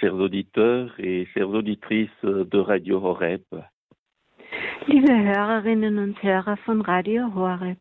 chers 0.00 0.14
auditeurs 0.14 0.94
et 0.98 1.26
chères 1.26 1.50
auditrices 1.50 2.24
de 2.24 2.58
Radio 2.58 2.98
Horeb. 2.98 3.42
Liebe 4.86 5.10
Hörerinnen 5.10 5.98
und 5.98 6.22
Hörer 6.22 6.56
von 6.64 6.80
Radio 6.80 7.26
Horeb. 7.34 7.78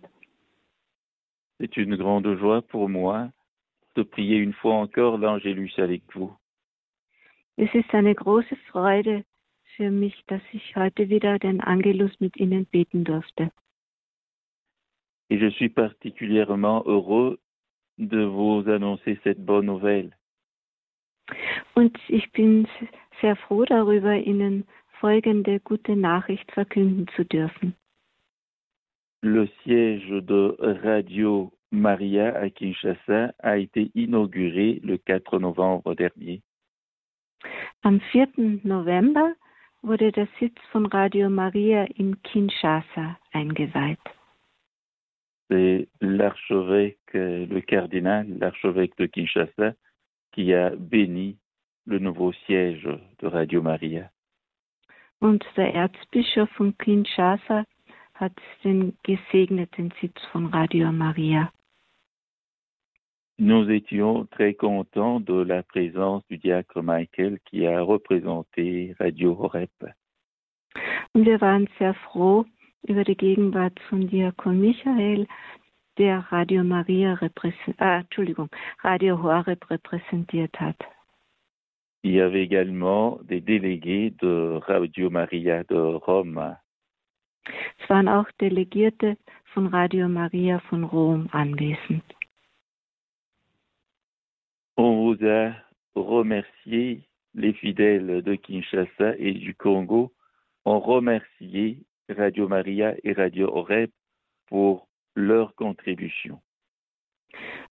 C'est 1.60 1.78
une 1.78 1.96
grande 1.96 2.36
joie 2.38 2.62
pour 2.62 2.90
moi 2.90 3.30
de 3.96 4.04
prier 4.04 4.38
une 4.38 4.54
fois 4.54 4.76
encore 4.76 5.18
l'Angélus 5.18 5.74
avec 5.78 6.04
vous. 6.14 6.32
Es 7.58 7.74
ist 7.74 7.94
eine 7.94 8.14
große 8.16 8.56
Freude 8.72 9.24
für 9.76 9.92
mich, 9.92 10.16
dass 10.28 10.42
ich 10.54 10.76
heute 10.76 11.10
wieder 11.10 11.40
den 11.40 11.62
Angelus 11.62 12.12
mit 12.20 12.36
Ihnen 12.38 12.66
beten 12.66 13.04
durfte. 13.04 13.52
Et 15.30 15.40
je 15.40 15.50
suis 15.52 15.70
particulièrement 15.70 16.84
heureux 16.86 17.40
de 17.98 18.24
vous 18.24 18.64
annoncer 18.70 19.20
cette 19.24 19.44
bonne 19.44 19.66
nouvelle. 19.66 20.17
Und 21.78 21.96
ich 22.08 22.32
bin 22.32 22.68
sehr 23.22 23.36
froh 23.36 23.64
darüber, 23.64 24.16
Ihnen 24.16 24.66
folgende 25.00 25.60
gute 25.60 25.96
Nachricht 25.96 26.52
verkünden 26.52 27.06
zu 27.16 27.24
dürfen. 27.24 27.76
Le 29.22 29.48
siège 29.64 30.26
de 30.26 30.58
Radio 30.84 31.52
Maria 31.70 32.34
à 32.34 32.50
Kinshasa 32.50 33.32
a 33.44 33.58
été 33.58 33.92
inauguré 33.94 34.80
le 34.84 34.98
4 34.98 35.40
novembre 35.40 35.94
dernier. 35.94 36.42
Am 37.84 38.02
4. 38.12 38.64
November 38.64 39.36
wurde 39.84 40.12
der 40.12 40.28
Sitz 40.40 40.60
von 40.72 40.88
Radio 40.88 41.30
Maria 41.30 41.86
in 41.96 42.16
Kinshasa 42.24 43.20
eingeweiht. 43.34 44.02
C'est 45.48 45.88
l'archevêque, 46.02 47.14
le 47.14 47.62
cardinal, 47.62 48.26
l'archevêque 48.40 48.98
de 48.98 49.06
Kinshasa, 49.06 49.76
qui 50.32 50.56
a 50.56 50.72
béni 50.76 51.38
le 51.88 52.00
nouveau 52.00 52.34
siège 52.46 52.88
de 53.20 53.28
Radio 53.28 53.62
Maria. 53.62 54.12
Und 55.20 55.44
der 55.56 55.74
Erzbischof 55.74 56.50
von 56.52 56.78
Kinshasa 56.78 57.66
hat 58.14 58.34
den 58.64 58.98
gesegneten 59.04 59.92
Sitz 60.00 60.22
von 60.32 60.48
Radio 60.48 60.92
Maria. 60.92 61.52
Nous 63.40 63.70
étions 63.70 64.26
très 64.26 64.54
contents 64.56 65.20
de 65.20 65.42
la 65.44 65.64
présence 65.64 66.24
du 66.28 66.38
diacre 66.38 66.82
Michael 66.82 67.40
qui 67.46 67.68
a 67.68 67.82
représenté 67.82 68.96
Radio 69.00 69.38
Horeb. 69.38 69.70
Und 71.14 71.26
wir 71.26 71.40
waren 71.40 71.68
sehr 71.78 71.94
froh 71.94 72.46
über 72.88 73.04
die 73.04 73.16
Gegenwart 73.16 73.80
von 73.90 74.08
Diakon 74.08 74.60
Michael, 74.60 75.28
der 75.98 76.20
Radio 76.32 76.64
Maria 76.64 77.18
äh, 77.22 78.00
Entschuldigung, 78.00 78.50
Radio 78.84 79.22
Horeb 79.22 79.70
repräsentiert 79.70 80.60
hat. 80.60 80.78
Il 82.08 82.14
y 82.14 82.22
avait 82.22 82.44
également 82.44 83.20
des 83.24 83.42
délégués 83.42 84.14
de 84.22 84.62
Radio 84.66 85.10
Maria 85.10 85.66
de 85.66 85.76
Rome. 85.76 86.56
Es 87.80 87.90
waren 87.90 88.08
auch 88.08 88.30
Delegierte 88.40 89.18
von 89.54 89.68
Radio 89.68 90.08
Maria 90.08 90.62
von 90.70 90.86
Rom 90.86 91.28
anwesend. 91.34 92.02
On 94.78 95.04
vous 95.04 95.26
a 95.26 95.52
remercié, 95.96 97.02
les 97.34 97.52
fidèles 97.52 98.22
de 98.22 98.36
Kinshasa 98.36 99.18
et 99.18 99.34
du 99.34 99.54
Congo 99.54 100.14
ont 100.64 100.80
remercié 100.80 101.84
Radio 102.08 102.48
Maria 102.48 102.96
et 103.04 103.12
Radio 103.12 103.50
Horeb 103.54 103.90
pour 104.46 104.88
leur 105.14 105.54
contribution. 105.56 106.40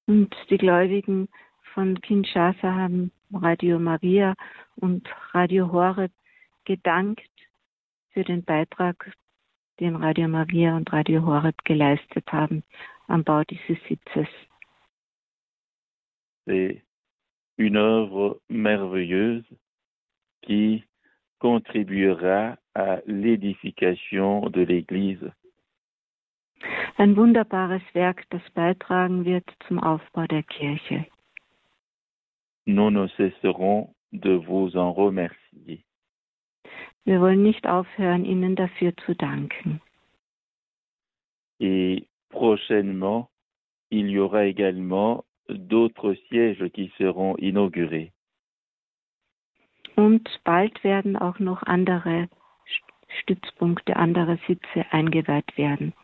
Und 0.07 0.29
die 0.51 0.59
Gläubigen 0.59 1.27
von 1.75 1.99
Kinshasa 2.03 2.75
haben 2.75 3.11
Radio 3.33 3.79
Maria 3.79 4.35
und 4.77 5.09
Radio 5.33 5.73
Horeb 5.73 6.13
gedankt 6.65 7.31
für 8.11 8.25
den 8.25 8.45
Beitrag, 8.45 9.13
den 9.81 9.97
Radio 9.97 10.29
Maria 10.29 10.77
und 10.77 10.93
Radio 10.93 11.25
Horeb 11.25 11.65
geleistet 11.65 12.31
haben 12.33 12.63
am 13.09 13.25
Bau 13.25 13.43
dieses 13.45 13.79
Sitzes. 13.89 14.29
C'est 16.47 16.83
une 17.57 17.77
œuvre 17.77 18.41
merveilleuse 18.49 19.45
qui 20.43 20.85
contribuera 21.39 22.57
à 22.75 23.01
l'édification 23.07 24.49
de 24.51 24.63
l'Église. 24.63 25.33
Ein 26.97 27.17
wunderbares 27.17 27.83
Werk, 27.93 28.25
das 28.31 28.43
beitragen 28.55 29.25
wird 29.25 29.45
zum 29.67 29.79
Aufbau 29.79 30.27
der 30.27 30.43
Kirche. 30.45 31.07
Nous 32.67 32.91
ne 32.91 33.07
cesserons 33.17 33.95
de 34.13 34.33
vous 34.33 34.77
en 34.77 34.93
remercier. 34.93 35.85
Wir 37.05 37.21
wollen 37.21 37.43
nicht 37.43 37.67
aufhören, 37.69 38.25
Ihnen 38.25 38.57
dafür 38.57 38.97
zu 38.97 39.15
danken. 39.15 39.81
Et 41.61 42.09
prochainement, 42.31 43.31
il 43.91 44.11
y 44.11 44.19
aura 44.19 44.45
également 44.45 45.25
d'autres 45.49 46.15
sièges 46.29 46.69
qui 46.73 46.93
seront 46.99 47.37
inaugurés. 47.39 48.13
Und 49.97 50.29
bald 50.45 50.83
werden 50.83 51.17
auch 51.17 51.39
noch 51.39 51.63
andere 51.63 52.29
Stützpunkte, 53.21 53.97
andere 53.97 54.39
Sitze 54.47 54.85
eingeweiht 54.91 55.57
werden. 55.57 55.95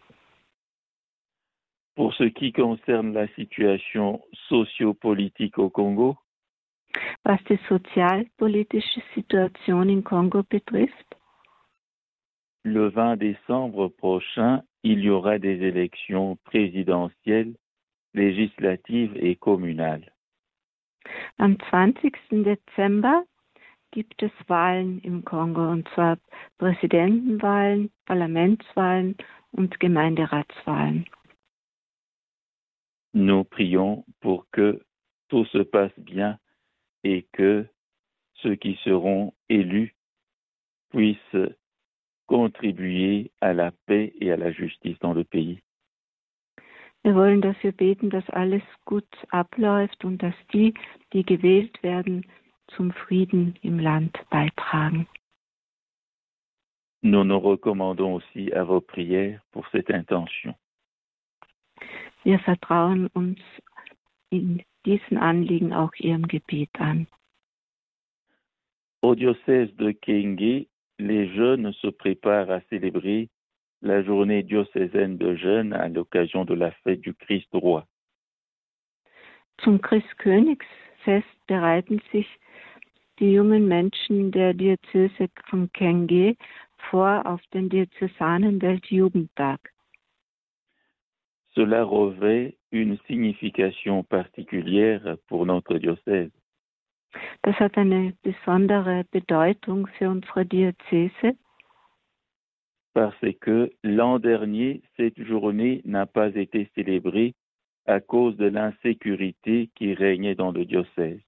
Pour 1.97 2.15
ce 2.15 2.31
qui 2.31 2.53
concerne 2.53 3.13
la 3.13 3.27
situation 3.35 4.23
sociopolitique 4.49 5.59
au 5.59 5.69
Congo, 5.69 6.17
Was 7.25 7.43
die 7.45 7.59
sozialpolitische 7.69 9.03
Situation 9.15 9.89
in 9.89 10.05
Kongo 10.05 10.43
betrifft, 10.43 11.17
le 12.65 12.91
20 12.91 13.17
décembre 13.17 13.89
prochain, 13.89 14.63
il 14.83 15.01
y 15.01 15.11
aura 15.11 15.39
des 15.39 15.61
élections 15.63 16.37
présidentielles, 16.45 17.55
législatives 18.15 19.17
et 19.17 19.37
communales. 19.37 20.11
am 21.39 21.59
20. 21.59 22.13
Dezember 22.45 23.25
gibt 23.91 24.23
es 24.23 24.33
Wahlen 24.47 25.01
im 25.01 25.25
Kongo, 25.25 25.69
und 25.71 25.89
zwar 25.95 26.19
Präsidentenwahlen, 26.59 27.91
Parlamentswahlen 28.07 29.17
und 29.53 29.79
Gemeinderatswahlen. 29.81 31.07
Nous 33.15 33.45
prions 33.45 34.05
pour 34.21 34.47
que 34.53 34.81
tout 35.29 35.45
se 35.47 35.65
passe 35.65 35.93
bien 35.99 36.39
et 37.05 37.27
que 37.33 37.67
ceux 38.35 38.55
qui 38.57 38.79
seront 38.85 39.33
élus 39.49 39.95
puissent 40.91 41.49
contribuer 42.27 43.31
à 43.41 43.53
la 43.53 43.73
paix 43.87 44.13
et 44.21 44.33
à 44.33 44.37
la 44.37 44.53
justice 44.53 44.99
dans 45.01 45.13
le 45.13 45.25
pays. 45.25 45.61
Wir 47.05 47.17
wollen 47.17 47.41
dafür 47.41 47.73
beten, 47.73 48.11
dass 48.11 48.29
alles 48.31 48.63
gut 48.85 49.09
abläuft 49.31 50.05
und 50.05 50.23
dass 50.23 50.35
die, 50.53 50.73
die 51.13 51.25
gewählt 51.25 51.83
werden, 51.83 52.25
zum 52.69 52.93
Frieden 52.93 53.57
im 53.63 53.81
Land 53.81 54.17
beitragen. 54.31 55.09
Nous 57.03 57.25
nous 57.25 57.41
recommandons 57.41 58.15
aussi 58.15 58.53
à 58.53 58.63
vos 58.63 58.81
prières 58.81 59.41
pour 59.51 59.67
cette 59.73 59.91
intention. 59.91 60.55
Wir 62.23 62.39
vertrauen 62.39 63.09
uns 63.15 63.41
in 64.31 64.63
diesen 64.85 65.19
Anliegen 65.19 65.73
auch 65.73 65.93
Ihrem 65.99 66.27
Gebet 66.27 66.71
an. 66.79 67.07
Au 69.03 69.15
diocèse 69.15 69.75
de 69.77 69.93
Kenge, 69.93 70.67
les 70.99 71.29
jeunes 71.35 71.73
se 71.73 71.89
préparent 71.89 72.51
à 72.51 72.61
célébrer 72.71 73.29
la 73.83 74.03
journée 74.03 74.45
diocésaine 74.45 75.19
de 75.19 75.35
jeunes 75.35 75.73
à 75.73 75.89
l'occasion 75.89 76.45
de 76.45 76.55
la 76.55 76.71
fête 76.85 77.01
du 77.01 77.15
Christ 77.15 77.49
roi. 77.53 77.85
Zum 79.61 79.81
Christkönigsfest 79.81 81.47
bereiten 81.47 82.01
sich 82.13 82.27
die 83.19 83.33
jungen 83.33 83.67
Menschen 83.69 84.31
der 84.31 84.55
Diözese 84.55 85.29
von 85.51 85.71
Kenge 85.73 86.37
vor 86.91 87.27
auf 87.27 87.41
den 87.53 87.69
Diözesanen 87.69 88.63
Weltjugendtag. 88.63 89.72
Cela 91.55 91.85
revêt 91.85 92.57
une 92.71 92.97
signification 93.07 94.05
particulière 94.05 95.17
pour 95.29 95.47
notre 95.47 95.79
diocèse. 95.79 96.31
Das 97.43 97.59
hat 97.61 97.77
eine 97.77 98.15
besondere 98.23 99.05
Bedeutung 99.11 99.87
für 99.99 100.09
unsere 100.09 100.47
Diözese, 100.47 101.37
parce 102.95 103.33
que 103.41 103.71
l'an 103.83 104.19
dernier, 104.19 104.83
cette 104.97 105.23
journée 105.23 105.83
n'a 105.85 106.07
pas 106.07 106.35
été 106.35 106.71
célébrée 106.75 107.35
à 107.87 108.01
cause 108.01 108.37
de 108.37 108.47
l'insécurité 108.47 109.71
qui 109.75 109.95
régnait 109.95 110.35
dans 110.35 110.53
le 110.53 110.65
diocèse. 110.65 111.21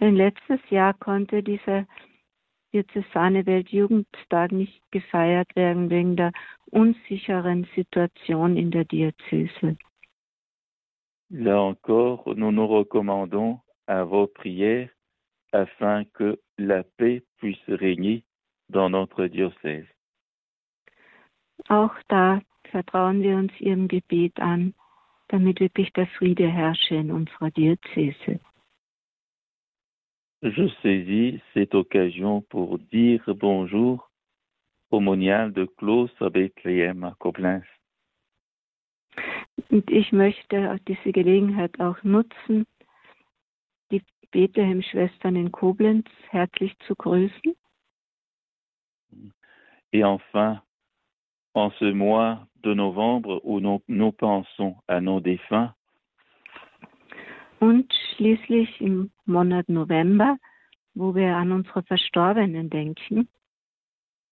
denn 0.00 0.16
letztes 0.16 0.60
Jahr 0.70 0.94
konnte 0.98 1.34
dieser 1.34 1.84
Diözesane 2.72 3.46
Weltjugendtag 3.46 4.52
nicht 4.52 4.82
gefeiert 4.90 5.54
werden 5.56 5.90
wegen 5.90 6.16
der 6.16 6.32
unsicheren 6.70 7.66
Situation 7.74 8.56
in 8.56 8.70
der 8.70 8.84
Diözese. 8.84 9.76
Là 11.30 11.60
encore, 11.60 12.34
nous 12.36 12.52
nous 12.52 12.66
recommandons 12.66 13.60
à 13.86 14.04
vos 14.04 14.26
prières 14.26 14.88
afin 15.52 16.04
que 16.04 16.38
la 16.56 16.82
paix 16.82 17.22
puisse 17.38 17.68
régner 17.68 18.24
dans 18.68 18.88
notre 18.90 19.26
diocèse. 19.26 19.86
Auch 21.68 21.94
da 22.08 22.40
vertrauen 22.70 23.22
wir 23.22 23.36
uns 23.36 23.52
Ihrem 23.60 23.88
Gebet 23.88 24.40
an, 24.40 24.74
damit 25.28 25.60
wirklich 25.60 25.92
der 25.92 26.06
Friede 26.06 26.48
herrsche 26.48 26.94
in 26.94 27.10
unserer 27.10 27.50
Diözese. 27.50 28.40
Je 30.42 30.68
saisis 30.82 31.40
cette 31.52 31.74
occasion 31.74 32.42
pour 32.42 32.78
dire 32.78 33.22
bonjour 33.34 34.08
au 34.90 35.00
monial 35.00 35.52
de 35.52 35.64
Klaus 35.64 36.10
à 36.20 36.30
Bethléem 36.30 37.02
à 37.02 37.16
Koblenz. 37.18 37.64
Und 39.70 39.90
ich 39.90 40.12
möchte 40.12 40.78
diese 40.86 41.12
Gelegenheit 41.12 41.80
auch 41.80 42.00
nutzen, 42.04 42.66
die 43.90 44.02
Bethlehem-Schwestern 44.30 45.34
in 45.34 45.50
Koblenz 45.50 46.06
herzlich 46.30 46.78
zu 46.86 46.94
grüßen. 46.94 47.56
Et 49.92 50.04
enfin, 50.04 50.62
en 51.54 51.70
ce 51.80 51.92
mois 51.92 52.46
de 52.62 52.74
novembre 52.74 53.40
où 53.42 53.58
nous, 53.58 53.82
nous 53.88 54.12
pensons 54.12 54.76
à 54.86 55.00
nos 55.00 55.20
défunts, 55.20 55.72
Und 57.60 57.92
schließlich 58.14 58.80
im 58.80 59.10
Monat 59.26 59.68
November, 59.68 60.36
wo 60.94 61.14
wir 61.14 61.36
an 61.36 61.52
unsere 61.52 61.82
Verstorbenen 61.82 62.70
denken, 62.70 63.28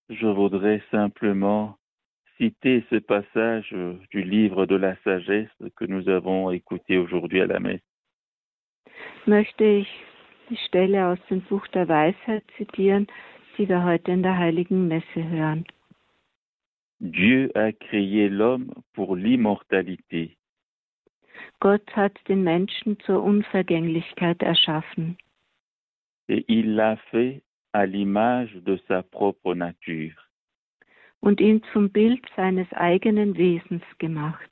je 0.09 0.37
voudrais 0.37 0.81
simplement 0.91 1.77
citer 2.37 2.85
ce 2.91 3.01
passage 3.01 3.75
du 4.11 4.23
livre 4.23 4.67
de 4.67 4.77
la 4.77 4.95
sagesse 5.03 5.51
que 5.75 5.85
nous 5.85 6.09
avons 6.09 6.51
écouté 6.53 6.99
aujourd'hui 6.99 7.41
à 7.41 7.47
la 7.47 7.59
messe. 7.59 7.83
möchte 9.27 9.65
ich 9.65 9.89
die 10.49 10.57
Stelle 10.69 11.07
aus 11.07 11.19
dem 11.29 11.41
Buch 11.43 11.67
der 11.69 11.89
Weisheit 11.89 12.45
zitieren, 12.57 13.07
die 13.59 13.69
wir 13.69 13.83
heute 13.85 14.13
in 14.13 14.23
der 14.23 14.39
heiligen 14.39 14.87
Messe 14.89 15.29
hören. 15.29 15.65
Dieu 17.01 17.51
a 17.55 17.73
créé 17.73 18.29
l'homme 18.29 18.73
pour 18.95 19.17
l'immortalité. 19.17 20.37
Gott 21.61 21.97
hat 21.97 22.17
den 22.29 22.43
Menschen 22.45 22.99
zur 23.01 23.23
Unvergänglichkeit 23.23 24.43
erschaffen 24.43 25.17
et 26.29 26.45
il 26.49 26.75
l'a 26.75 26.97
fait 27.11 27.43
à 27.73 27.87
l'image 27.87 28.55
de 28.65 28.79
sa 28.89 29.03
propre 29.03 29.55
nature. 29.55 30.15
und 31.21 31.41
ihn 31.41 31.63
zum 31.73 31.91
Bild 31.91 32.25
seines 32.37 32.71
eigenen 32.73 33.37
Wesens 33.37 33.83
gemacht. 33.99 34.51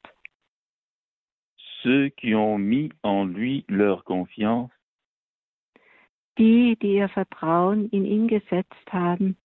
Ceux 1.83 2.11
qui 2.11 2.35
ont 2.35 2.59
mis 2.59 2.91
en 3.03 3.27
lui 3.27 3.65
leur 3.69 4.05
confiance 4.05 4.71
Die, 6.37 6.77
die 6.81 6.97
ihr 6.97 7.09
Vertrauen 7.09 7.89
in 7.91 8.05
ihn 8.05 8.27
gesetzt 8.27 8.93
haben, 8.93 9.37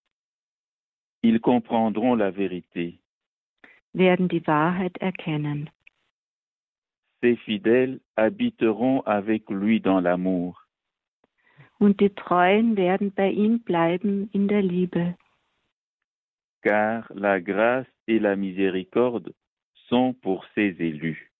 ils 1.22 1.40
comprendront 1.40 2.14
la 2.14 2.30
vérité. 2.30 2.98
werden 3.92 4.28
die 4.28 4.44
Wahrheit 4.46 4.96
erkennen. 4.98 5.70
Ses 7.22 7.36
fidèles 7.36 8.00
habiteront 8.16 9.02
avec 9.02 9.50
lui 9.50 9.80
dans 9.80 10.00
l'amour. 10.00 10.66
Und 11.78 12.00
die 12.00 12.10
Treuen 12.10 12.76
werden 12.76 13.12
bei 13.14 13.30
ihm 13.30 13.60
bleiben 13.60 14.28
in 14.32 14.48
der 14.48 14.62
Liebe. 14.62 15.16
car 16.62 17.10
la 17.14 17.40
grâce 17.40 17.86
et 18.06 18.18
la 18.18 18.36
miséricorde 18.36 19.32
sont 19.88 20.14
pour 20.22 20.44
ses 20.54 20.76
élus. 20.80 21.32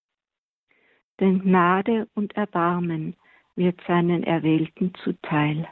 Denn 1.18 1.40
Gnade 1.40 2.08
und 2.14 2.34
Erbarmen 2.36 3.14
wird 3.56 3.78
seinen 3.86 4.22
Erwählten 4.22 4.94
zuteil. 5.04 5.68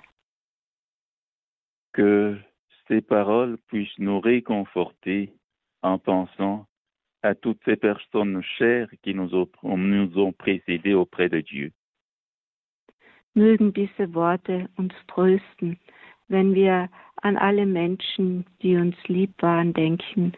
Que 1.92 2.38
ces 2.86 3.00
paroles 3.00 3.58
puissent 3.68 3.98
nous 3.98 4.20
réconforter 4.20 5.32
en 5.82 5.98
pensant 5.98 6.66
à 7.28 7.34
toutes 7.34 7.60
ces 7.64 7.76
personnes 7.76 8.42
chères 8.42 8.88
qui 9.02 9.14
nous 9.14 9.34
ont, 9.34 9.76
nous 9.76 10.18
ont 10.18 10.32
précédés 10.32 10.94
auprès 10.94 11.28
de 11.28 11.40
Dieu. 11.40 11.72
Mögen 13.34 13.72
diese 13.72 14.14
Worte 14.14 14.68
uns 14.78 14.94
trösten, 15.06 15.78
wenn 16.28 16.54
wir 16.54 16.88
an 17.22 17.36
alle 17.36 17.66
Menschen, 17.66 18.44
die 18.62 18.76
uns 18.76 18.96
lieb 19.06 19.30
waren, 19.42 19.72
denken, 19.72 20.32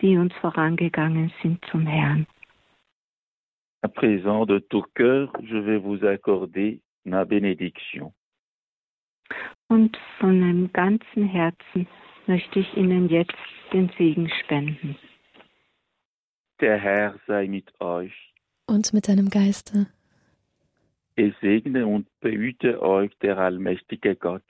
die 0.00 0.18
uns 0.18 0.32
vorangegangen 0.34 1.32
sind 1.42 1.64
zum 1.70 1.86
Herrn. 1.86 2.26
À 3.82 3.88
présent, 3.88 4.46
de 4.46 4.58
tout 4.60 4.84
cœur, 4.94 5.32
je 5.42 5.56
vais 5.56 5.78
vous 5.78 6.04
accorder 6.04 6.80
ma 7.04 7.24
bénédiction. 7.24 8.12
Und 9.68 9.96
von 10.20 10.38
meinem 10.38 10.70
ganzen 10.72 11.24
Herzen 11.24 11.86
möchte 12.26 12.60
ich 12.60 12.76
Ihnen 12.76 13.08
jetzt 13.08 13.34
den 13.72 13.90
Segen 13.98 14.28
spenden. 14.42 14.96
Der 16.60 16.78
Herr 16.78 17.18
sei 17.26 17.46
mit 17.48 17.72
euch. 17.80 18.12
Und 18.66 18.92
mit 18.92 19.08
deinem 19.08 19.28
Geiste. 19.28 19.86
Es 21.16 21.32
segne 21.40 21.86
und 21.86 22.08
behüte 22.20 22.82
euch 22.82 23.12
der 23.22 23.38
allmächtige 23.38 24.16
Gott, 24.16 24.44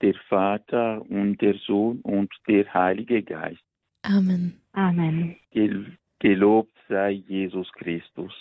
der 0.00 0.14
Vater 0.28 1.02
und 1.10 1.38
der 1.42 1.54
Sohn 1.66 2.00
und 2.02 2.32
der 2.48 2.72
Heilige 2.72 3.22
Geist. 3.22 3.62
Amen. 4.02 4.60
Amen. 4.72 5.36
Gel- 5.50 5.96
Gelobt 6.20 6.74
sei 6.88 7.12
Jesus 7.28 7.70
Christus. 7.72 8.32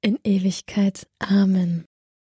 In 0.00 0.18
Ewigkeit. 0.24 1.06
Amen. 1.20 1.84